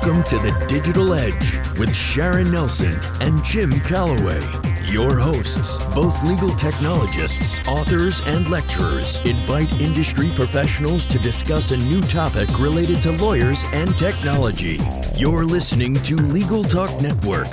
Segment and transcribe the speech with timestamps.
[0.00, 4.40] Welcome to the Digital Edge with Sharon Nelson and Jim Calloway.
[4.84, 12.00] Your hosts, both legal technologists, authors, and lecturers, invite industry professionals to discuss a new
[12.00, 14.78] topic related to lawyers and technology.
[15.16, 17.52] You're listening to Legal Talk Network.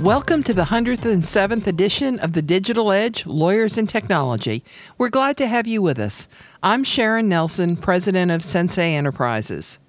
[0.00, 4.62] Welcome to the 107th edition of the Digital Edge Lawyers and Technology.
[4.96, 6.28] We're glad to have you with us.
[6.62, 9.80] I'm Sharon Nelson, president of Sensei Enterprises.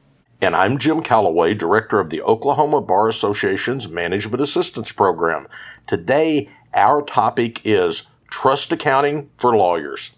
[0.42, 5.48] And I'm Jim Calloway, director of the Oklahoma Bar Association's Management Assistance Program.
[5.86, 10.10] Today, our topic is trust accounting for lawyers.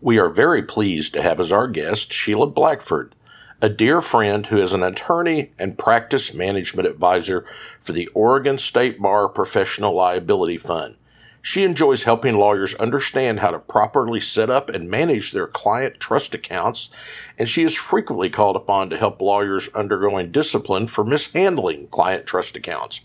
[0.00, 3.14] We are very pleased to have as our guest Sheila Blackford,
[3.60, 7.44] a dear friend who is an attorney and practice management advisor
[7.82, 10.96] for the Oregon State Bar Professional Liability Fund.
[11.42, 16.34] She enjoys helping lawyers understand how to properly set up and manage their client trust
[16.34, 16.90] accounts,
[17.38, 22.56] and she is frequently called upon to help lawyers undergoing discipline for mishandling client trust
[22.56, 23.00] accounts.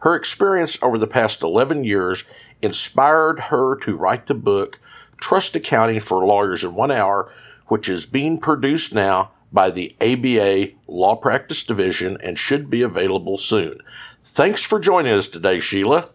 [0.00, 2.24] Her experience over the past 11 years
[2.62, 4.80] inspired her to write the book
[5.20, 7.30] Trust Accounting for Lawyers in One Hour,
[7.66, 13.38] which is being produced now by the ABA Law Practice Division and should be available
[13.38, 13.78] soon.
[14.24, 16.08] Thanks for joining us today, Sheila.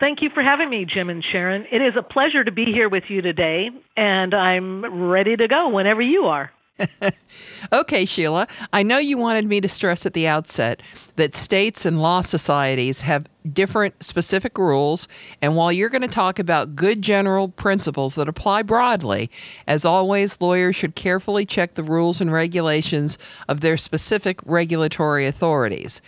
[0.00, 1.66] Thank you for having me, Jim and Sharon.
[1.70, 3.68] It is a pleasure to be here with you today,
[3.98, 6.50] and I'm ready to go whenever you are.
[7.72, 8.48] okay, Sheila.
[8.72, 10.80] I know you wanted me to stress at the outset
[11.16, 15.06] that states and law societies have different specific rules.
[15.42, 19.30] And while you're going to talk about good general principles that apply broadly,
[19.66, 23.18] as always, lawyers should carefully check the rules and regulations
[23.48, 26.00] of their specific regulatory authorities.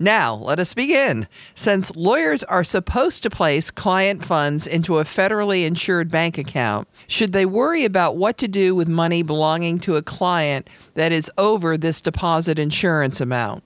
[0.00, 1.26] Now, let us begin.
[1.54, 7.32] Since lawyers are supposed to place client funds into a federally insured bank account, should
[7.32, 11.76] they worry about what to do with money belonging to a client that is over
[11.76, 13.64] this deposit insurance amount?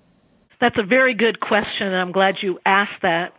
[0.61, 3.35] That's a very good question, and I'm glad you asked that.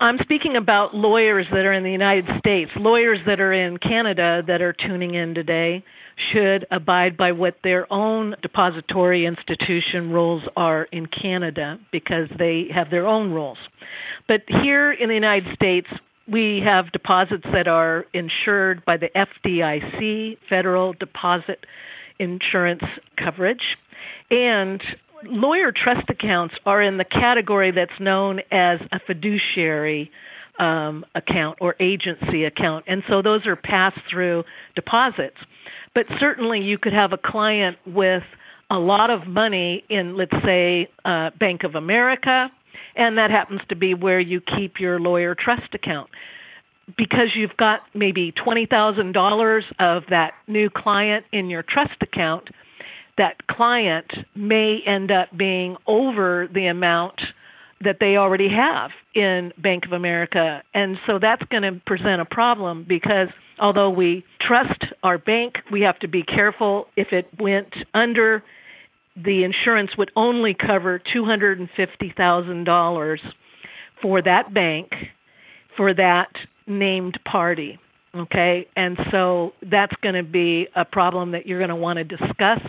[0.00, 4.42] I'm speaking about lawyers that are in the United States, lawyers that are in Canada
[4.48, 5.84] that are tuning in today
[6.32, 12.90] should abide by what their own depository institution rules are in Canada because they have
[12.90, 13.58] their own rules.
[14.28, 15.88] But here in the United States,
[16.30, 21.64] we have deposits that are insured by the FDIC, Federal Deposit
[22.18, 22.82] Insurance
[23.16, 23.76] Coverage,
[24.30, 24.80] and
[25.24, 30.10] lawyer trust accounts are in the category that's known as a fiduciary
[30.58, 34.44] um, account or agency account, and so those are pass through
[34.74, 35.36] deposits.
[35.94, 38.22] But certainly, you could have a client with
[38.70, 42.48] a lot of money in, let's say, uh, Bank of America,
[42.96, 46.08] and that happens to be where you keep your lawyer trust account.
[46.96, 52.48] Because you've got maybe $20,000 of that new client in your trust account,
[53.18, 57.20] that client may end up being over the amount
[57.84, 60.62] that they already have in Bank of America.
[60.74, 65.82] And so that's going to present a problem because although we trust our bank, we
[65.82, 68.42] have to be careful if it went under
[69.16, 73.18] the insurance would only cover $250,000
[74.00, 74.90] for that bank
[75.76, 76.32] for that
[76.66, 77.78] named party.
[78.14, 78.68] Okay?
[78.76, 82.60] And so that's going to be a problem that you're going to want to discuss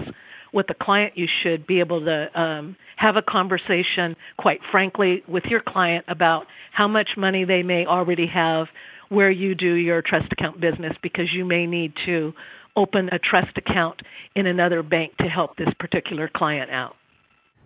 [0.53, 1.17] with the client.
[1.17, 6.45] You should be able to um, have a conversation, quite frankly, with your client about
[6.71, 8.67] how much money they may already have
[9.09, 12.33] where you do your trust account business because you may need to
[12.75, 14.01] open a trust account
[14.35, 16.95] in another bank to help this particular client out.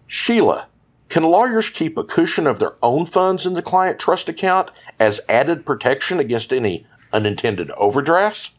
[0.08, 0.68] Sheila,
[1.10, 5.22] can lawyers keep a cushion of their own funds in the client trust account as
[5.30, 8.52] added protection against any unintended overdrafts?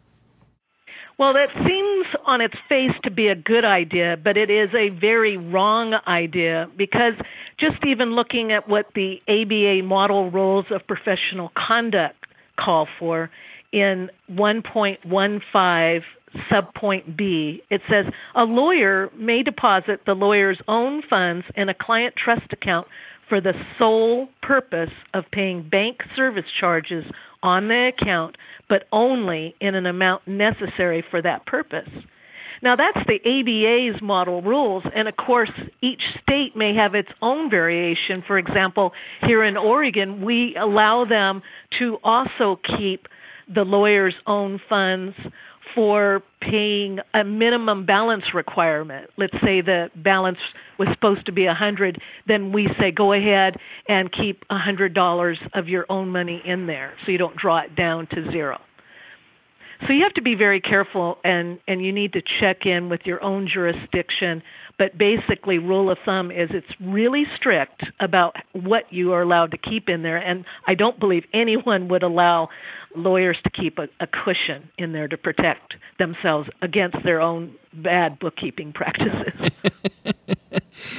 [1.19, 1.88] Well, that seems
[2.26, 6.66] on its face to be a good idea, but it is a very wrong idea
[6.76, 7.14] because
[7.58, 12.16] just even looking at what the ABA model rules of professional conduct
[12.58, 13.31] call for
[13.72, 16.02] in 1.15
[16.52, 22.14] subpoint B, it says a lawyer may deposit the lawyer's own funds in a client
[22.22, 22.87] trust account
[23.28, 27.05] for the sole purpose of paying bank service charges
[27.43, 28.37] on the account,
[28.69, 31.88] but only in an amount necessary for that purpose.
[32.62, 35.50] Now, that's the ABA's model rules, and of course,
[35.81, 38.25] each state may have its own variation.
[38.26, 38.93] For example,
[39.23, 41.43] here in Oregon, we allow them
[41.79, 43.06] to also keep
[43.52, 45.14] the lawyer's own funds
[45.75, 49.11] for paying a minimum balance requirement.
[49.17, 50.38] Let's say the balance
[50.79, 53.55] was supposed to be a hundred, then we say go ahead
[53.88, 57.61] and keep a hundred dollars of your own money in there, so you don't draw
[57.61, 58.59] it down to zero.
[59.87, 63.03] So you have to be very careful, and and you need to check in with
[63.05, 64.43] your own jurisdiction.
[64.77, 69.59] But basically, rule of thumb is it's really strict about what you are allowed to
[69.59, 72.49] keep in there, and I don't believe anyone would allow
[72.97, 78.19] lawyers to keep a, a cushion in there to protect themselves against their own bad
[78.19, 79.51] bookkeeping practices.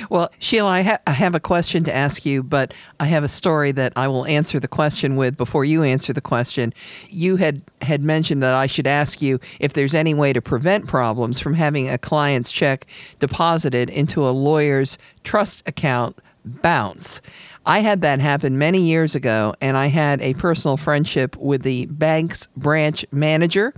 [0.09, 3.27] well, Sheila, I, ha- I, have a question to ask you, but I have a
[3.27, 6.73] story that I will answer the question with before you answer the question.
[7.09, 10.87] You had had mentioned that I should ask you if there's any way to prevent
[10.87, 12.85] problems from having a client's check
[13.19, 17.21] deposited into a lawyer's trust account bounce.
[17.69, 21.85] I had that happen many years ago, and I had a personal friendship with the
[21.85, 23.75] bank's branch manager.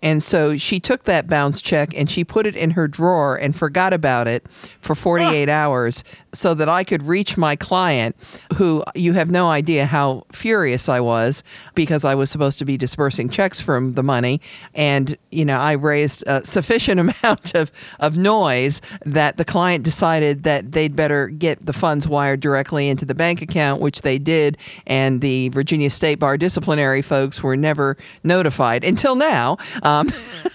[0.00, 3.56] And so she took that bounce check and she put it in her drawer and
[3.56, 4.46] forgot about it
[4.80, 5.52] for 48 ah.
[5.52, 8.14] hours so that I could reach my client,
[8.54, 11.42] who you have no idea how furious I was
[11.74, 14.40] because I was supposed to be dispersing checks from the money.
[14.72, 20.44] And, you know, I raised a sufficient amount of, of noise that the client decided
[20.44, 24.58] that they'd better get the funds wired directly into the bank account, which they did.
[24.86, 29.56] And the Virginia State Bar disciplinary folks were never notified until now.
[29.82, 30.10] Um,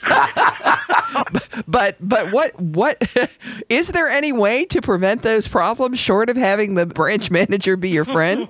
[1.68, 3.02] but but what what
[3.70, 7.90] is there any way to prevent those problems short of having the branch manager be
[7.90, 8.48] your friend?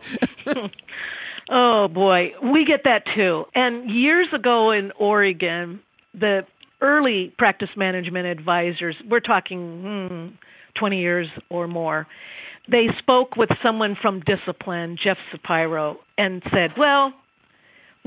[1.49, 3.45] oh boy, we get that too.
[3.55, 5.79] And years ago in Oregon,
[6.13, 6.41] the
[6.81, 10.35] early practice management advisors, we're talking hmm,
[10.79, 12.07] 20 years or more,
[12.69, 17.13] they spoke with someone from discipline, Jeff Sapiro, and said, "Well,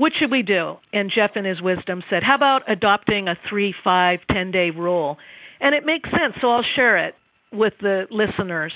[0.01, 0.77] what should we do?
[0.91, 5.17] And Jeff, in his wisdom, said, How about adopting a three, five, ten day rule?
[5.59, 7.13] And it makes sense, so I'll share it
[7.51, 8.73] with the listeners.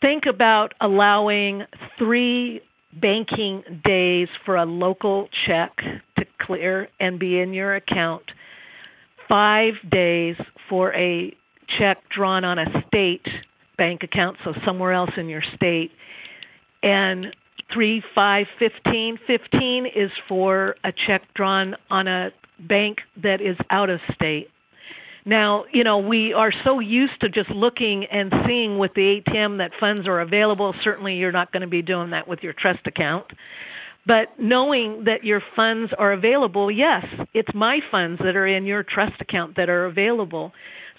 [0.00, 1.62] Think about allowing
[1.98, 2.60] three
[2.92, 5.76] banking days for a local check
[6.18, 8.22] to clear and be in your account,
[9.28, 10.36] five days
[10.68, 11.34] for a
[11.80, 13.26] check drawn on a state
[13.76, 15.90] bank account, so somewhere else in your state,
[16.82, 17.26] and
[17.72, 19.18] three, five, fifteen.
[19.26, 24.48] Fifteen is for a check drawn on a bank that is out of state.
[25.26, 29.58] Now, you know, we are so used to just looking and seeing with the ATM
[29.58, 30.74] that funds are available.
[30.84, 33.26] Certainly, you're not going to be doing that with your trust account.
[34.06, 38.82] But knowing that your funds are available, yes, it's my funds that are in your
[38.82, 40.52] trust account that are available.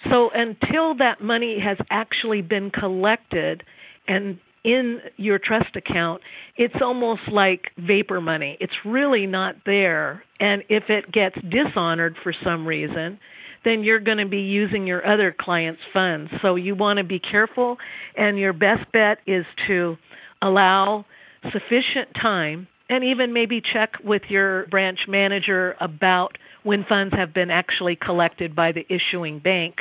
[0.10, 3.64] So until that money has actually been collected
[4.08, 6.22] and in your trust account,
[6.58, 8.58] it's almost like vapor money.
[8.60, 10.24] It's really not there.
[10.40, 13.20] And if it gets dishonored for some reason,
[13.64, 16.32] then you're going to be using your other client's funds.
[16.42, 17.78] So you want to be careful,
[18.18, 19.98] and your best bet is to
[20.42, 21.06] allow
[21.44, 27.52] sufficient time and even maybe check with your branch manager about when funds have been
[27.52, 29.76] actually collected by the issuing bank.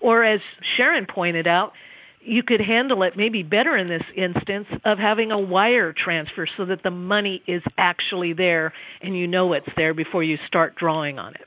[0.00, 0.40] Or, as
[0.76, 1.74] Sharon pointed out,
[2.22, 6.64] you could handle it maybe better in this instance of having a wire transfer so
[6.64, 11.18] that the money is actually there and you know it's there before you start drawing
[11.18, 11.46] on it.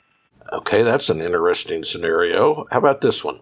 [0.51, 2.67] Okay, that's an interesting scenario.
[2.71, 3.39] How about this one?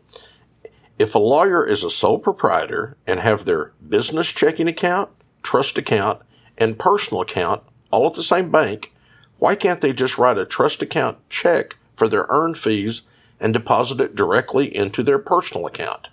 [0.98, 5.10] If a lawyer is a sole proprietor and have their business checking account,
[5.44, 6.22] trust account,
[6.58, 8.94] and personal account all at the same bank,
[9.42, 13.02] why can't they just write a trust account check for their earned fees
[13.40, 16.10] and deposit it directly into their personal account?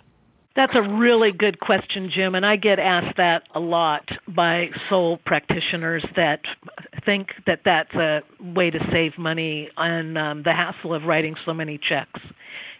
[0.55, 5.19] That's a really good question, Jim, and I get asked that a lot by sole
[5.27, 6.39] practitioners that
[7.05, 11.53] think that that's a way to save money on um, the hassle of writing so
[11.53, 12.19] many checks.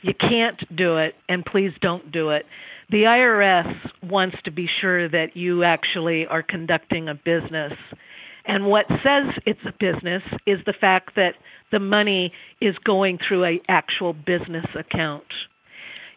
[0.02, 2.48] You can't do it, and please don't do it.
[2.90, 7.74] The IRS wants to be sure that you actually are conducting a business
[8.50, 11.34] And what says it's a business is the fact that
[11.72, 15.28] the money is going through a actual business account.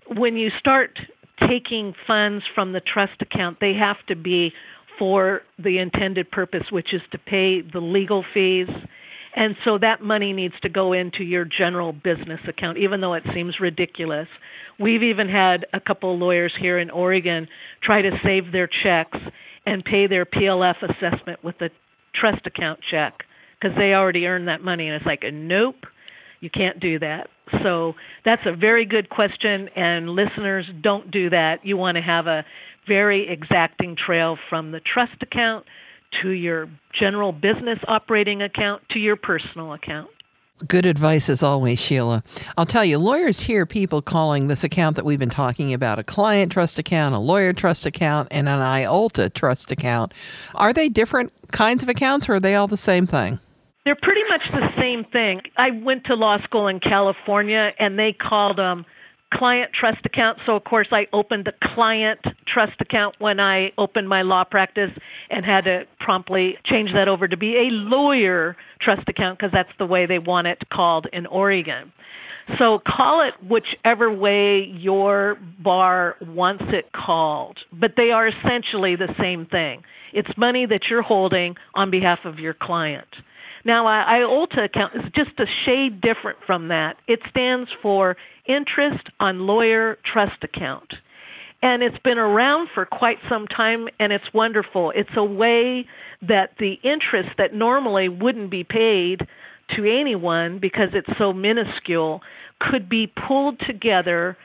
[0.08, 0.98] When you start
[1.46, 4.52] taking funds from the trust account, they have to be
[4.98, 8.68] for the intended purpose, which is to pay the legal fees.
[9.36, 13.24] And so that money needs to go into your general business account, even though it
[13.34, 14.28] seems ridiculous.
[14.80, 17.46] We've even had a couple of lawyers here in Oregon
[17.82, 19.18] try to save their checks
[19.66, 21.68] and pay their PLF assessment with a
[22.14, 23.24] trust account check
[23.60, 24.88] because they already earned that money.
[24.88, 25.76] And it's like, nope,
[26.40, 27.28] you can't do that.
[27.62, 31.58] So that's a very good question, and listeners, don't do that.
[31.64, 32.44] You want to have a
[32.88, 35.66] very exacting trail from the trust account
[36.22, 40.08] to your general business operating account to your personal account.
[40.68, 42.22] Good advice as always, Sheila.
[42.56, 46.04] I'll tell you, lawyers hear people calling this account that we've been talking about a
[46.04, 50.12] client trust account, a lawyer trust account, and an IOLTA trust account.
[50.54, 53.40] Are they different kinds of accounts or are they all the same thing?
[53.84, 55.42] They're pretty much the same thing.
[55.56, 58.84] I went to law school in California and they called them
[59.32, 60.38] client trust account.
[60.46, 62.20] So, of course, I opened the client
[62.52, 64.90] trust account when I opened my law practice
[65.30, 69.76] and had to promptly change that over to be a lawyer trust account because that's
[69.78, 71.92] the way they want it called in Oregon.
[72.58, 79.14] So, call it whichever way your bar wants it called, but they are essentially the
[79.18, 79.82] same thing.
[80.12, 83.08] It's money that you're holding on behalf of your client.
[83.64, 86.96] Now, IOLTA account is just a shade different from that.
[87.06, 88.16] It stands for
[88.46, 90.92] Interest on Lawyer Trust Account.
[91.62, 94.92] And it's been around for quite some time, and it's wonderful.
[94.96, 95.86] It's a way
[96.22, 99.20] that the interest that normally wouldn't be paid
[99.76, 102.20] to anyone because it's so minuscule
[102.60, 104.36] could be pulled together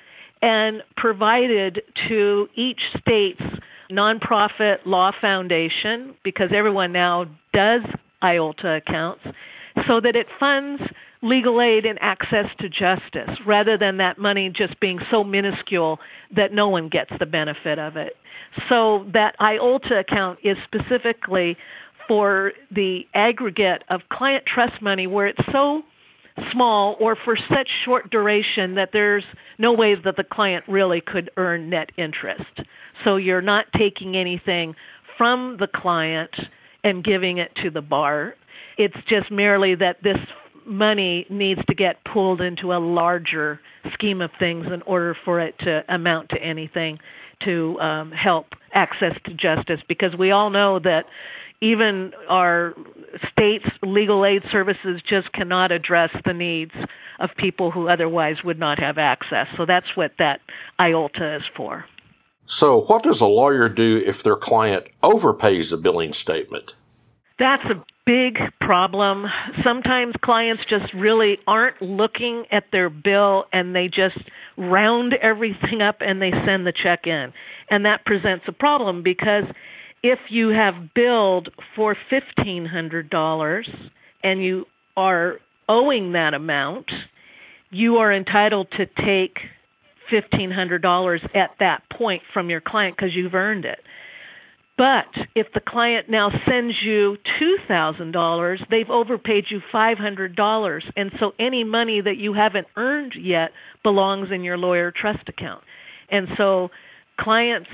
[0.43, 3.41] and provided to each state's
[3.91, 7.81] nonprofit law foundation because everyone now does
[8.23, 9.21] IOLTA accounts
[9.87, 10.81] so that it funds
[11.21, 15.99] legal aid and access to justice rather than that money just being so minuscule
[16.35, 18.13] that no one gets the benefit of it.
[18.69, 21.57] So that IOLTA account is specifically
[22.07, 25.81] for the aggregate of client trust money where it's so
[26.53, 29.23] small or for such short duration that there's
[29.57, 32.61] no way that the client really could earn net interest.
[33.03, 34.75] So you're not taking anything
[35.17, 36.31] from the client
[36.87, 38.33] and giving it to the bar.
[38.77, 40.17] It's just merely that this
[40.65, 43.59] money needs to get pulled into a larger
[43.93, 46.97] scheme of things in order for it to amount to anything
[47.45, 51.03] to um, help access to justice because we all know that
[51.61, 52.73] even our
[53.31, 56.73] state's legal aid services just cannot address the needs
[57.19, 59.47] of people who otherwise would not have access.
[59.57, 60.39] So that's what that
[60.79, 61.85] IOLTA is for.
[62.47, 66.75] So, what does a lawyer do if their client overpays a billing statement?
[67.37, 69.25] That's a big problem.
[69.65, 74.17] Sometimes clients just really aren't looking at their bill and they just
[74.57, 77.33] round everything up and they send the check in.
[77.69, 79.43] And that presents a problem because
[80.01, 83.63] if you have billed for $1,500
[84.23, 86.89] and you are owing that amount,
[87.71, 89.37] you are entitled to take
[90.11, 93.79] $1,500 at that point from your client because you've earned it.
[94.77, 100.81] But if the client now sends you $2,000, they've overpaid you $500.
[100.95, 103.49] And so any money that you haven't earned yet
[103.83, 105.63] belongs in your lawyer trust account.
[106.11, 106.69] And so
[107.19, 107.69] clients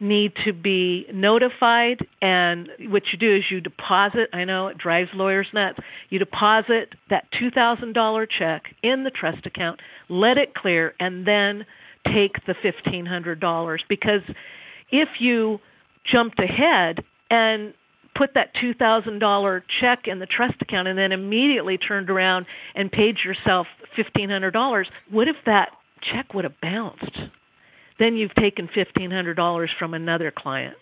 [0.00, 5.10] need to be notified and what you do is you deposit i know it drives
[5.14, 5.78] lawyers nuts
[6.08, 11.66] you deposit that $2000 check in the trust account let it clear and then
[12.06, 14.22] take the $1500 because
[14.90, 15.58] if you
[16.10, 17.74] jumped ahead and
[18.16, 23.16] put that $2,000 check in the trust account and then immediately turned around and paid
[23.24, 25.68] yourself $1,500, what if that
[26.12, 27.18] check would have bounced?
[27.98, 30.76] Then you've taken $1,500 from another client.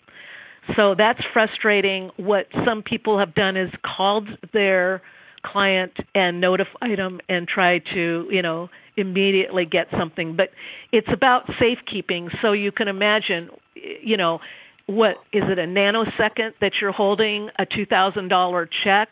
[0.75, 2.11] So that's frustrating.
[2.17, 5.01] What some people have done is called their
[5.45, 10.35] client and notified them and tried to, you know, immediately get something.
[10.35, 10.49] But
[10.91, 12.29] it's about safekeeping.
[12.41, 14.39] So you can imagine, you know,
[14.87, 19.09] what is it a nanosecond that you're holding a $2000 check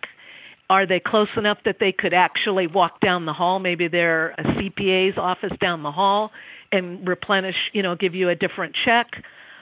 [0.67, 4.43] are they close enough that they could actually walk down the hall maybe they're a
[4.43, 6.31] CPA's office down the hall
[6.75, 9.08] and replenish you know give you a different check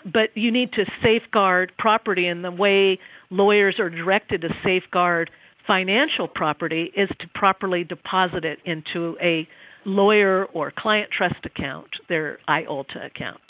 [0.06, 5.30] but you need to safeguard property and the way lawyers are directed to safeguard
[5.66, 9.48] financial property is to properly deposit it into a
[9.86, 13.42] lawyer or client trust account their IOLTA account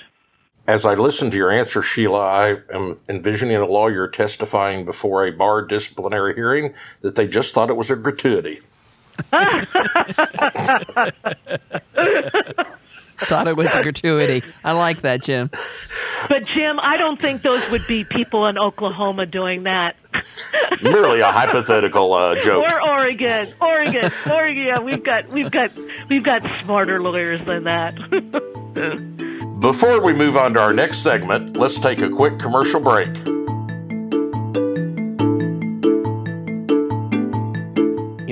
[0.67, 5.31] As I listen to your answer, Sheila, I am envisioning a lawyer testifying before a
[5.31, 8.59] bar disciplinary hearing that they just thought it was a gratuity.
[13.27, 14.43] Thought it was a gratuity.
[14.63, 15.49] I like that, Jim.
[16.29, 19.95] But Jim, I don't think those would be people in Oklahoma doing that.
[20.81, 22.69] Merely a hypothetical uh, joke.
[22.69, 24.63] Or Oregon, Oregon, Oregon.
[24.65, 25.71] Yeah, we've got we've got
[26.09, 27.95] we've got smarter lawyers than that.
[29.59, 33.09] Before we move on to our next segment, let's take a quick commercial break.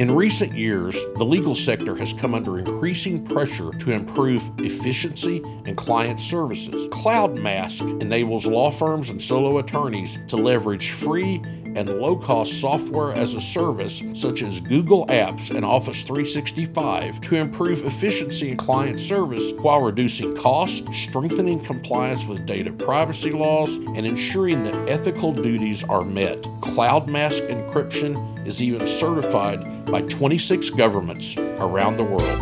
[0.01, 5.77] In recent years, the legal sector has come under increasing pressure to improve efficiency and
[5.77, 6.87] client services.
[6.87, 11.39] CloudMask enables law firms and solo attorneys to leverage free
[11.75, 17.35] and low cost software as a service, such as Google Apps and Office 365, to
[17.35, 24.05] improve efficiency and client service while reducing costs, strengthening compliance with data privacy laws, and
[24.05, 26.41] ensuring that ethical duties are met.
[26.61, 32.41] CloudMask encryption is even certified by 26 governments around the world.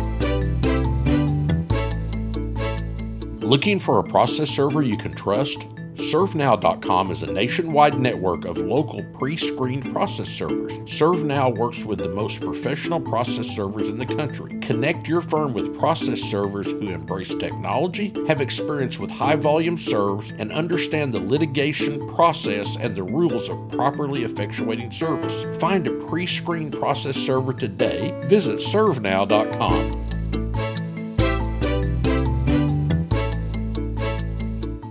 [3.42, 5.66] Looking for a process server you can trust?
[6.00, 10.72] ServeNow.com is a nationwide network of local pre screened process servers.
[10.80, 14.58] ServeNow works with the most professional process servers in the country.
[14.60, 20.32] Connect your firm with process servers who embrace technology, have experience with high volume serves,
[20.38, 25.60] and understand the litigation process and the rules of properly effectuating service.
[25.60, 28.18] Find a pre screened process server today.
[28.24, 29.99] Visit ServeNow.com.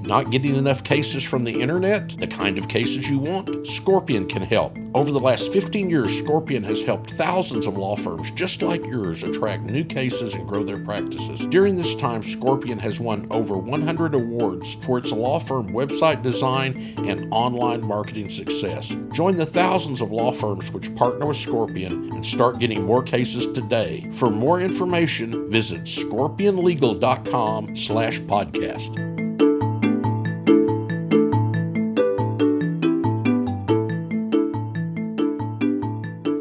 [0.10, 2.18] Not getting enough cases from the internet?
[2.18, 3.68] The kind of cases you want?
[3.68, 4.76] Scorpion can help.
[4.96, 9.22] Over the last 15 years, Scorpion has helped thousands of law firms just like yours
[9.22, 11.46] attract new cases and grow their practices.
[11.46, 16.96] During this time, Scorpion has won over 100 awards for its law firm website design
[17.06, 18.92] and online marketing success.
[19.14, 23.46] Join the thousands of law firms which partner with Scorpion and start getting more cases
[23.52, 24.10] today.
[24.14, 29.19] For more information, visit scorpionlegal.com slash podcast.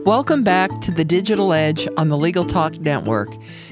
[0.09, 3.29] Welcome back to the Digital Edge on the Legal Talk Network.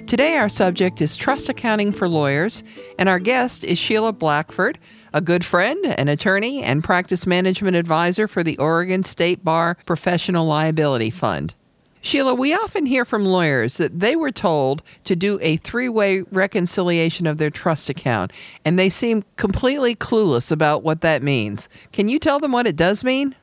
[0.07, 2.63] Today, our subject is trust accounting for lawyers,
[2.99, 4.79] and our guest is Sheila Blackford,
[5.15, 10.47] a good friend, an attorney, and practice management advisor for the Oregon State Bar Professional
[10.47, 11.55] Liability Fund.
[12.03, 16.21] Sheila, we often hear from lawyers that they were told to do a three way
[16.31, 18.31] reconciliation of their trust account,
[18.63, 21.71] and they seem completely clueless about what that means.
[21.93, 23.35] Can you tell them what it does mean?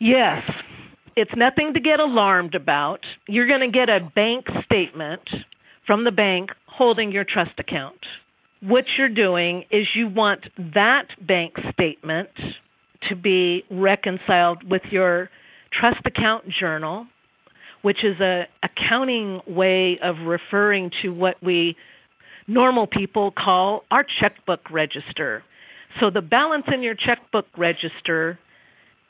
[0.00, 0.42] Yes.
[1.16, 3.00] It's nothing to get alarmed about.
[3.26, 5.22] You're going to get a bank statement
[5.86, 7.96] from the bank holding your trust account.
[8.60, 10.40] What you're doing is you want
[10.74, 12.28] that bank statement
[13.08, 15.30] to be reconciled with your
[15.72, 17.06] trust account journal,
[17.80, 21.76] which is a accounting way of referring to what we
[22.46, 25.42] normal people call our checkbook register.
[25.98, 28.38] So the balance in your checkbook register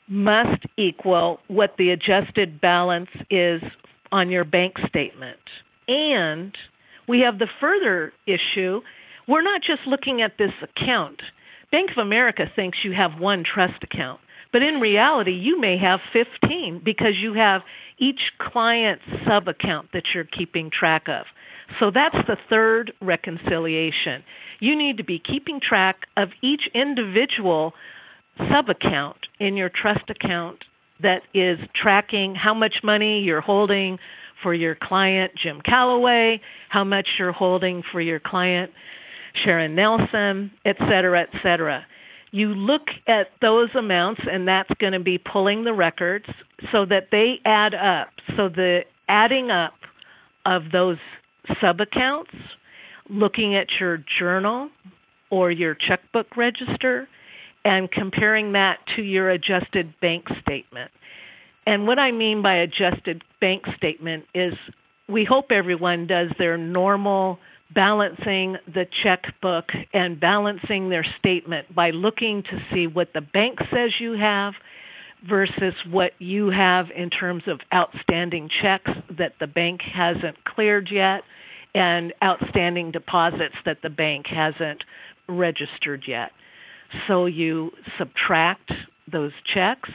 [0.07, 3.61] must equal what the adjusted balance is
[4.11, 5.39] on your bank statement.
[5.87, 6.53] And
[7.07, 8.81] we have the further issue
[9.27, 11.21] we're not just looking at this account.
[11.71, 14.21] Bank of America thinks you have one trust account,
[14.53, 17.61] but in reality, you may have 15 because you have
[17.99, 21.25] each client sub account that you're keeping track of.
[21.79, 24.23] So that's the third reconciliation.
[24.61, 27.73] You need to be keeping track of each individual
[28.37, 30.63] sub account in your trust account
[31.01, 33.97] that is tracking how much money you're holding
[34.43, 38.71] for your client Jim Calloway, how much you're holding for your client
[39.43, 41.85] Sharon Nelson, et cetera, et cetera.
[42.31, 46.25] You look at those amounts, and that's going to be pulling the records
[46.71, 48.09] so that they add up.
[48.35, 49.73] So the adding up
[50.45, 50.97] of those
[51.61, 52.31] sub accounts,
[53.09, 54.69] looking at your journal
[55.29, 57.07] or your checkbook register,
[57.67, 60.89] and comparing that to your adjusted bank statement.
[61.65, 64.53] And what I mean by adjusted bank statement is
[65.09, 67.39] we hope everyone does their normal
[67.75, 73.91] balancing the checkbook and balancing their statement by looking to see what the bank says
[73.99, 74.53] you have
[75.27, 81.21] versus what you have in terms of outstanding checks that the bank hasn't cleared yet
[81.75, 84.85] and outstanding deposits that the bank hasn't
[85.27, 86.31] registered yet.
[87.07, 88.71] So you subtract
[89.11, 89.89] those checks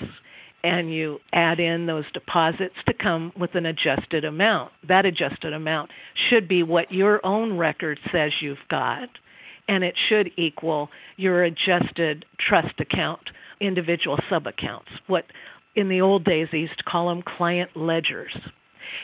[0.64, 4.72] and you add in those deposits to come with an adjusted amount.
[4.86, 5.90] That adjusted amount
[6.30, 9.08] should be what your own record says you've got.
[9.68, 13.20] and it should equal your adjusted trust account
[13.60, 14.88] individual sub accounts.
[15.06, 15.24] What
[15.74, 18.36] in the old days they used to call them client ledgers.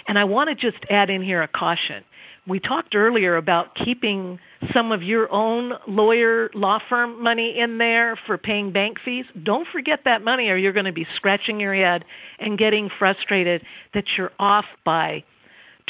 [0.06, 2.04] And I want to just add in here a caution.
[2.46, 4.38] We talked earlier about keeping
[4.74, 9.26] some of your own lawyer law firm money in there for paying bank fees.
[9.42, 12.04] Don't forget that money, or you're going to be scratching your head
[12.38, 15.24] and getting frustrated that you're off by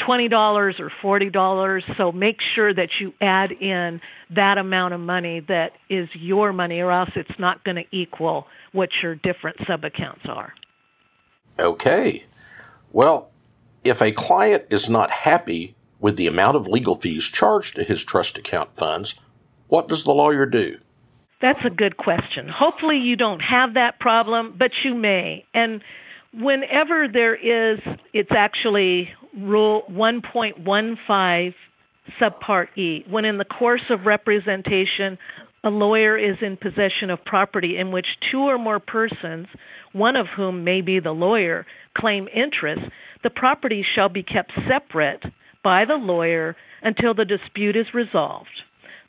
[0.05, 0.31] $20
[0.79, 1.81] or $40.
[1.97, 4.01] So make sure that you add in
[4.35, 8.47] that amount of money that is your money, or else it's not going to equal
[8.73, 10.53] what your different sub accounts are.
[11.57, 12.25] Okay.
[12.91, 13.29] Well,
[13.83, 18.03] if a client is not happy with the amount of legal fees charged to his
[18.03, 19.15] trust account funds,
[19.67, 20.77] what does the lawyer do?
[21.41, 22.49] That's a good question.
[22.49, 25.45] Hopefully, you don't have that problem, but you may.
[25.53, 25.81] And
[26.33, 27.79] whenever there is,
[28.13, 31.53] it's actually Rule 1.15,
[32.19, 33.05] subpart E.
[33.09, 35.17] When in the course of representation,
[35.63, 39.47] a lawyer is in possession of property in which two or more persons,
[39.93, 41.65] one of whom may be the lawyer,
[41.97, 42.81] claim interest,
[43.23, 45.23] the property shall be kept separate
[45.63, 48.47] by the lawyer until the dispute is resolved.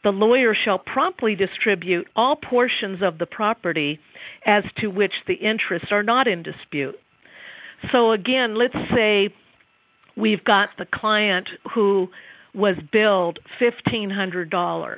[0.03, 4.01] The lawyer shall promptly distribute all portions of the property
[4.47, 6.97] as to which the interests are not in dispute.
[7.93, 9.29] So, again, let's say
[10.17, 12.09] we've got the client who
[12.55, 14.97] was billed $1,500.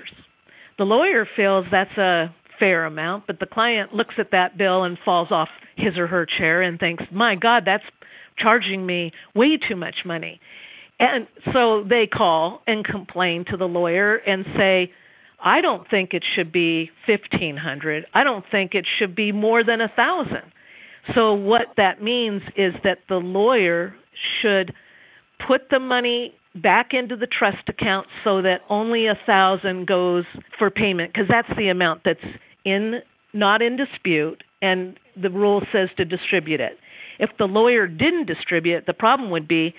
[0.78, 4.96] The lawyer feels that's a fair amount, but the client looks at that bill and
[5.04, 7.84] falls off his or her chair and thinks, my God, that's
[8.38, 10.40] charging me way too much money.
[10.98, 14.92] And so they call and complain to the lawyer and say,
[15.44, 18.06] I don't think it should be 1500.
[18.14, 20.52] I don't think it should be more than a 1000.
[21.14, 23.94] So what that means is that the lawyer
[24.40, 24.72] should
[25.46, 30.24] put the money back into the trust account so that only a thousand goes
[30.58, 32.20] for payment because that's the amount that's
[32.64, 33.00] in
[33.32, 36.78] not in dispute and the rule says to distribute it
[37.22, 39.74] if the lawyer didn't distribute the problem would be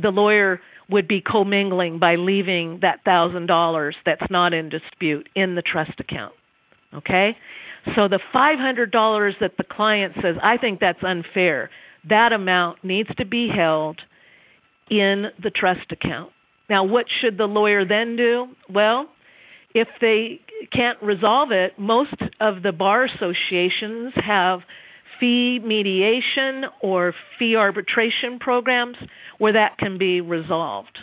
[0.00, 5.54] the lawyer would be commingling by leaving that thousand dollars that's not in dispute in
[5.54, 6.34] the trust account
[6.94, 7.36] okay
[7.94, 11.68] so the five hundred dollars that the client says i think that's unfair
[12.08, 14.00] that amount needs to be held
[14.90, 16.30] in the trust account.
[16.68, 18.46] Now, what should the lawyer then do?
[18.72, 19.06] Well,
[19.74, 20.40] if they
[20.72, 24.60] can't resolve it, most of the bar associations have
[25.24, 28.96] fee mediation or fee arbitration programs
[29.38, 30.98] where that can be resolved.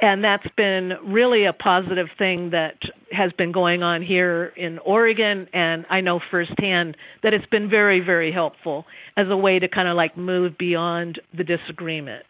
[0.00, 2.76] And that's been really a positive thing that
[3.10, 5.48] has been going on here in Oregon.
[5.52, 8.84] And I know firsthand that it's been very, very helpful
[9.16, 12.24] as a way to kind of like move beyond the disagreement.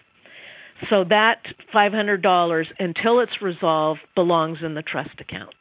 [0.89, 1.43] So that
[1.75, 5.53] $500 until it's resolved belongs in the trust account.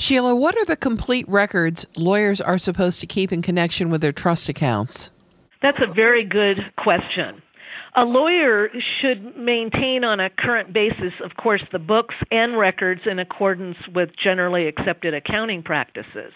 [0.00, 4.12] Sheila, what are the complete records lawyers are supposed to keep in connection with their
[4.12, 5.10] trust accounts?
[5.60, 7.42] That's a very good question.
[7.96, 13.18] A lawyer should maintain on a current basis, of course, the books and records in
[13.18, 16.32] accordance with generally accepted accounting practices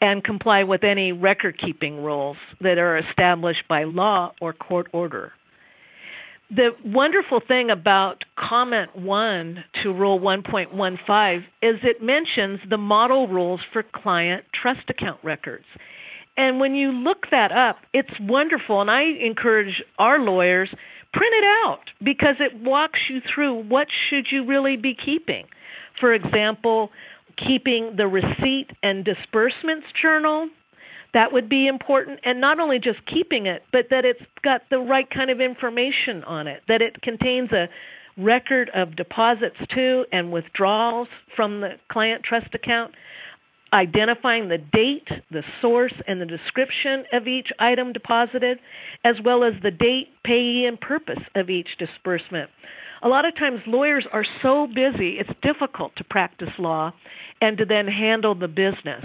[0.00, 5.32] and comply with any record keeping rules that are established by law or court order
[6.50, 13.60] the wonderful thing about comment 1 to rule 1.15 is it mentions the model rules
[13.72, 15.66] for client trust account records.
[16.36, 20.70] And when you look that up, it's wonderful and I encourage our lawyers
[21.12, 25.46] print it out because it walks you through what should you really be keeping.
[26.00, 26.90] For example,
[27.36, 30.48] keeping the receipt and disbursements journal
[31.14, 34.78] that would be important and not only just keeping it but that it's got the
[34.78, 37.68] right kind of information on it that it contains a
[38.18, 42.92] record of deposits to and withdrawals from the client trust account
[43.72, 48.58] identifying the date the source and the description of each item deposited
[49.04, 52.50] as well as the date payee and purpose of each disbursement.
[53.02, 56.92] A lot of times lawyers are so busy it's difficult to practice law
[57.40, 59.04] and to then handle the business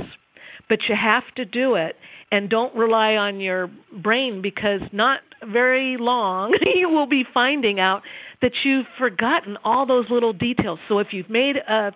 [0.70, 1.96] but you have to do it
[2.32, 3.70] and don't rely on your
[4.02, 5.20] brain because not
[5.52, 8.02] very long you will be finding out
[8.42, 10.80] that you've forgotten all those little details.
[10.90, 11.92] So if you've made a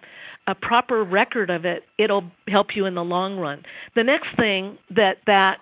[0.47, 3.63] a proper record of it, it'll help you in the long run.
[3.95, 5.57] The next thing that that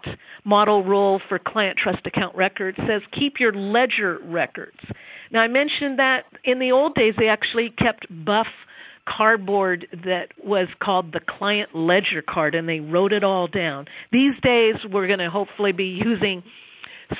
[0.46, 4.78] model rule for client trust account records says keep your ledger records.
[5.32, 8.46] Now I mentioned that in the old days they actually kept buff
[9.08, 13.86] cardboard that was called the client ledger card and they wrote it all down.
[14.12, 16.44] These days we're going to hopefully be using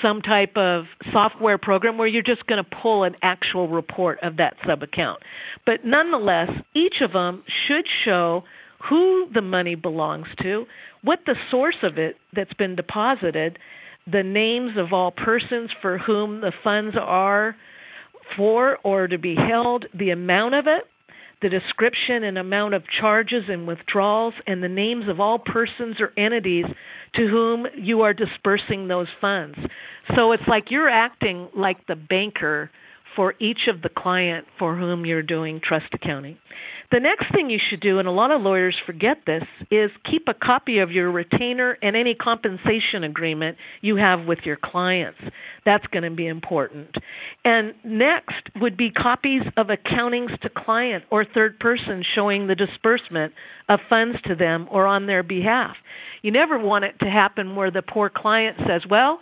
[0.02, 4.38] some type of software program where you're just going to pull an actual report of
[4.38, 5.22] that sub account.
[5.66, 8.44] But nonetheless, each of them should show
[8.90, 10.66] who the money belongs to,
[11.04, 13.60] what the source of it that's been deposited,
[14.12, 17.56] the names of all persons for whom the funds are
[18.36, 20.84] for or to be held, the amount of it,
[21.46, 26.12] the description and amount of charges and withdrawals, and the names of all persons or
[26.18, 26.66] entities
[27.14, 29.56] to whom you are dispersing those funds.
[30.16, 32.72] So it's like you're acting like the banker
[33.16, 36.40] for each of the client for whom you're doing trust accounting.
[36.92, 40.28] The next thing you should do, and a lot of lawyers forget this, is keep
[40.28, 45.20] a copy of your retainer and any compensation agreement you have with your clients.
[45.66, 46.94] That's going to be important.
[47.44, 53.34] And next would be copies of accountings to client or third person showing the disbursement
[53.68, 55.76] of funds to them or on their behalf.
[56.22, 59.20] You never want it to happen where the poor client says, Well,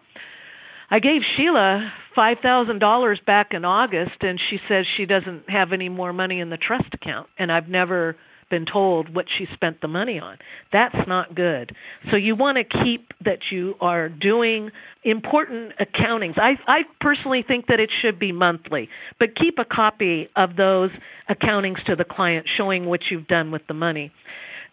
[0.90, 5.74] I gave Sheila five thousand dollars back in August, and she says she doesn't have
[5.74, 8.16] any more money in the trust account, and I've never
[8.50, 10.38] been told what she spent the money on.
[10.72, 11.72] That's not good.
[12.12, 14.70] So you want to keep that you are doing
[15.04, 16.38] important accountings.
[16.38, 20.92] I I personally think that it should be monthly, but keep a copy of those
[21.30, 24.12] accountings to the client showing what you've done with the money.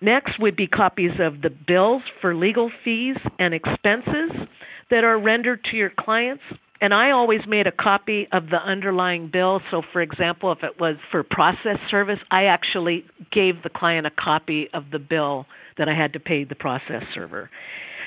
[0.02, 4.30] Next would be copies of the bills for legal fees and expenses
[4.90, 6.42] that are rendered to your clients.
[6.82, 9.60] And I always made a copy of the underlying bill.
[9.70, 14.10] So, for example, if it was for process service, I actually gave the client a
[14.10, 17.50] copy of the bill that I had to pay the process server.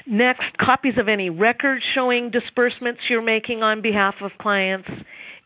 [0.08, 4.90] Next, copies of any records showing disbursements you're making on behalf of clients.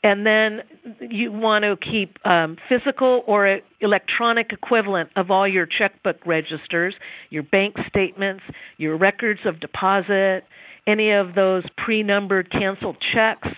[0.03, 0.61] And then
[1.01, 6.93] you want to keep um, physical or electronic equivalent of all your checkbook registers,
[7.29, 8.43] your bank statements,
[8.77, 10.43] your records of deposit,
[10.87, 13.49] any of those pre numbered canceled checks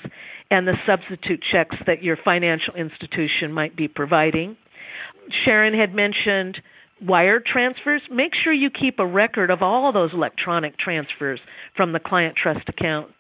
[0.52, 4.58] and the substitute checks that your financial institution might be providing.
[5.46, 6.58] Sharon had mentioned
[7.02, 8.02] wire transfers.
[8.12, 11.40] Make sure you keep a record of all those electronic transfers
[11.76, 13.12] from the client trust account,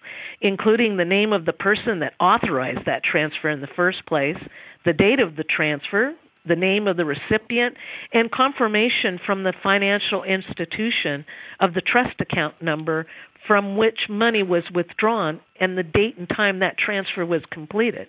[0.41, 4.37] including the name of the person that authorized that transfer in the first place,
[4.85, 6.13] the date of the transfer,
[6.47, 7.75] the name of the recipient,
[8.13, 11.25] and confirmation from the financial institution
[11.59, 13.05] of the trust account number
[13.47, 18.07] from which money was withdrawn and the date and time that transfer was completed.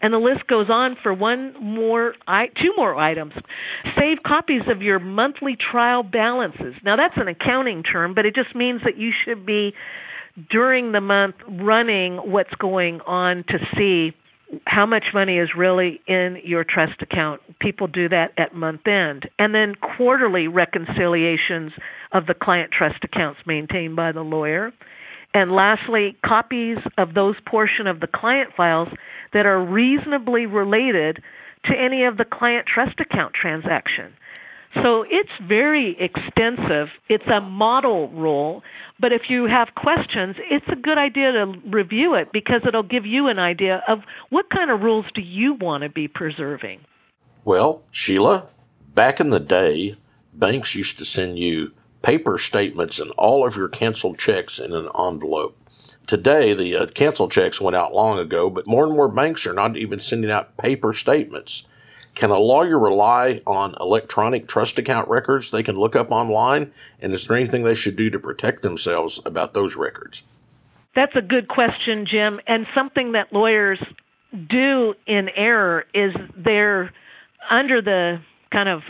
[0.00, 3.32] And the list goes on for one more, two more items.
[3.96, 6.74] Save copies of your monthly trial balances.
[6.84, 9.74] Now that's an accounting term, but it just means that you should be
[10.50, 14.16] during the month running what's going on to see
[14.66, 17.40] how much money is really in your trust account.
[17.60, 19.28] People do that at month end.
[19.38, 21.72] And then quarterly reconciliations
[22.12, 24.72] of the client trust accounts maintained by the lawyer.
[25.34, 28.88] And lastly, copies of those portion of the client files
[29.32, 31.22] that are reasonably related
[31.64, 34.12] to any of the client trust account transaction.
[34.74, 36.88] So it's very extensive.
[37.08, 38.62] It's a model rule,
[38.98, 43.04] but if you have questions, it's a good idea to review it because it'll give
[43.04, 46.80] you an idea of what kind of rules do you want to be preserving.
[47.44, 48.48] Well, Sheila,
[48.94, 49.96] back in the day,
[50.32, 54.88] banks used to send you paper statements and all of your canceled checks in an
[54.98, 55.58] envelope.
[56.06, 59.52] Today, the uh, canceled checks went out long ago, but more and more banks are
[59.52, 61.64] not even sending out paper statements.
[62.14, 66.72] Can a lawyer rely on electronic trust account records they can look up online?
[67.00, 70.22] And is there anything they should do to protect themselves about those records?
[70.94, 72.38] That's a good question, Jim.
[72.46, 73.82] And something that lawyers
[74.32, 76.92] do in error is they're
[77.50, 78.18] under the
[78.50, 78.82] kind of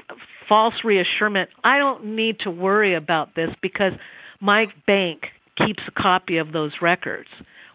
[0.48, 3.92] false reassurance I don't need to worry about this because
[4.40, 5.22] my bank
[5.56, 7.28] keeps a copy of those records.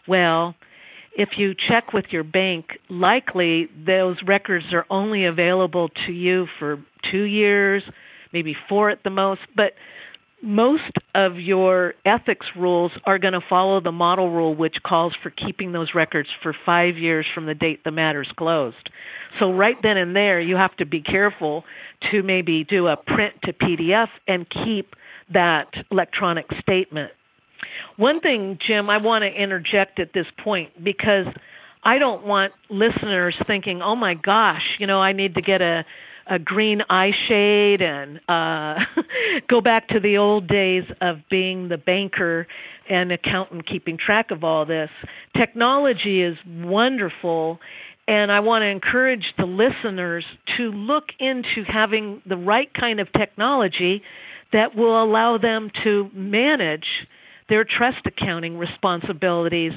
[0.07, 0.55] Well,
[1.17, 6.77] if you check with your bank, likely those records are only available to you for
[7.11, 7.81] two years,
[8.31, 9.41] maybe four at the most.
[9.55, 9.71] But
[10.43, 10.83] most
[11.15, 15.71] of your ethics rules are going to follow the model rule, which calls for keeping
[15.71, 18.89] those records for five years from the date the matter's closed.
[19.39, 21.63] So, right then and there, you have to be careful
[22.11, 24.93] to maybe do a print to PDF and keep
[25.33, 27.11] that electronic statement
[27.97, 31.25] one thing, Jim, I want to interject at this point because
[31.83, 35.85] I don't want listeners thinking, "Oh my gosh, you know, I need to get a
[36.29, 38.75] a green eye shade and uh
[39.49, 42.47] go back to the old days of being the banker
[42.89, 44.89] and accountant keeping track of all this.
[45.35, 47.59] Technology is wonderful
[48.07, 50.25] and I want to encourage the listeners
[50.57, 54.01] to look into having the right kind of technology
[54.53, 56.85] that will allow them to manage
[57.49, 59.73] their trust accounting responsibilities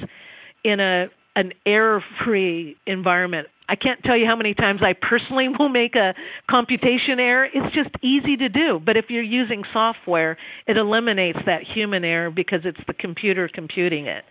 [0.63, 3.47] in a an error free environment.
[3.69, 6.13] I can't tell you how many times I personally will make a
[6.49, 7.45] computation error.
[7.45, 8.81] It's just easy to do.
[8.85, 14.07] But if you're using software, it eliminates that human error because it's the computer computing
[14.07, 14.25] it.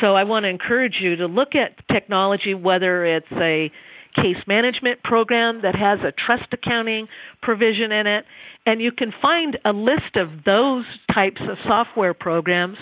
[0.00, 3.70] So I want to encourage you to look at technology, whether it's a
[4.16, 7.06] case management program that has a trust accounting
[7.42, 8.24] provision in it,
[8.64, 12.78] and you can find a list of those types of software programs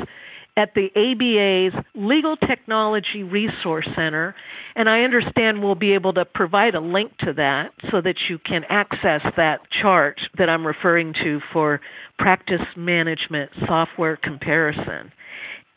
[0.57, 4.35] at the ABA's Legal Technology Resource Center,
[4.77, 8.39] and I understand we'll be able to provide a link to that so that you
[8.39, 11.81] can access that chart that I'm referring to for
[12.19, 15.13] practice management software comparison.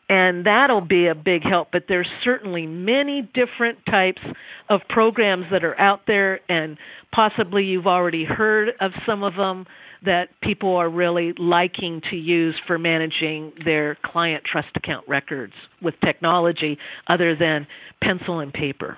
[0.10, 4.22] And that'll be a big help, but there's certainly many different types
[4.70, 6.78] of programs that are out there, and
[7.14, 9.66] possibly you've already heard of some of them
[10.06, 15.96] that people are really liking to use for managing their client trust account records with
[16.06, 17.68] technology other than
[18.02, 18.98] pencil and paper.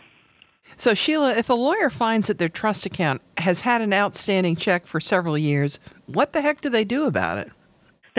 [0.76, 4.86] So, Sheila, if a lawyer finds that their trust account has had an outstanding check
[4.86, 7.52] for several years, what the heck do they do about it?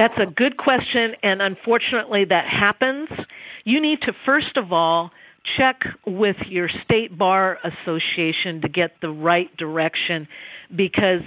[0.00, 3.10] That's a good question, and unfortunately, that happens.
[3.64, 5.10] You need to, first of all,
[5.58, 10.26] check with your state bar association to get the right direction
[10.74, 11.20] because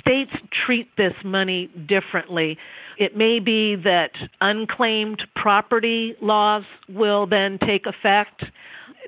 [0.00, 0.32] states
[0.66, 2.58] treat this money differently.
[2.98, 4.10] It may be that
[4.42, 8.44] unclaimed property laws will then take effect.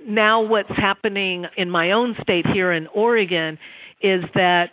[0.06, 3.58] Now, what's happening in my own state here in Oregon
[4.00, 4.70] is that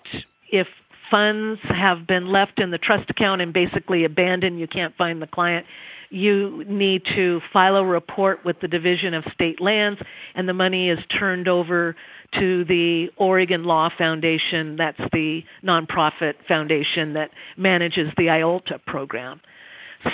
[0.49, 0.67] if
[1.11, 5.27] funds have been left in the trust account and basically abandoned, you can't find the
[5.27, 5.65] client,
[6.09, 9.99] you need to file a report with the Division of State Lands,
[10.33, 11.95] and the money is turned over
[12.39, 14.75] to the Oregon Law Foundation.
[14.77, 19.41] That's the nonprofit foundation that manages the IOLTA program.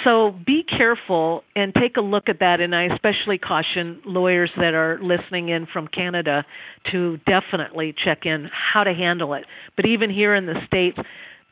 [0.04, 2.60] So be careful and take a look at that.
[2.60, 6.44] And I especially caution lawyers that are listening in from Canada
[6.92, 9.46] to definitely check in how to handle it.
[9.76, 10.98] But even here in the States,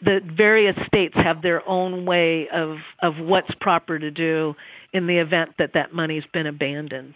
[0.02, 4.54] the various states have their own way of, of what's proper to do
[4.92, 7.16] in the event that that money's been abandoned.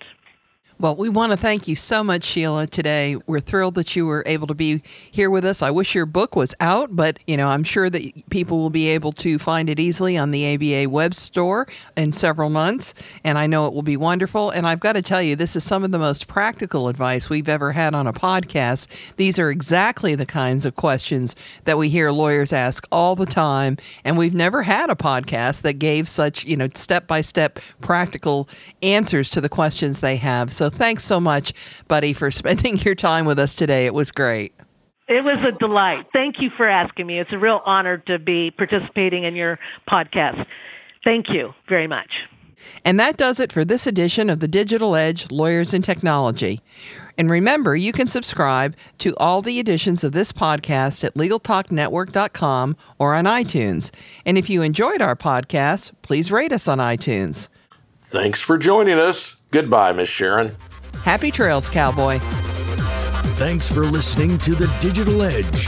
[0.80, 3.16] Well, we want to thank you so much, Sheila, today.
[3.26, 5.64] We're thrilled that you were able to be here with us.
[5.64, 8.90] I wish your book was out, but you know, I'm sure that people will be
[8.90, 13.48] able to find it easily on the ABA web store in several months, and I
[13.48, 14.52] know it will be wonderful.
[14.52, 17.50] And I've got to tell you, this is some of the most practical advice we've
[17.50, 18.86] ever had on a podcast.
[19.16, 23.78] These are exactly the kinds of questions that we hear lawyers ask all the time,
[24.04, 28.48] and we've never had a podcast that gave such, you know, step-by-step practical
[28.84, 30.54] answers to the questions they have.
[30.54, 31.54] So thanks so much,
[31.88, 33.86] buddy, for spending your time with us today.
[33.86, 34.54] It was great.
[35.08, 36.06] It was a delight.
[36.12, 37.20] Thank you for asking me.
[37.20, 39.58] It's a real honor to be participating in your
[39.90, 40.46] podcast.
[41.04, 42.10] Thank you very much.
[42.84, 46.62] And that does it for this edition of the Digital Edge Lawyers and Technology.
[47.18, 53.16] And remember, you can subscribe to all the editions of this podcast at LegalTalkNetwork.com or
[53.16, 53.92] on iTunes.
[54.26, 57.48] And if you enjoyed our podcast, please rate us on iTunes.
[58.10, 59.36] Thanks for joining us.
[59.52, 60.56] Goodbye, Miss Sharon.
[61.04, 62.20] Happy trails, cowboy.
[63.36, 65.68] Thanks for listening to The Digital Edge,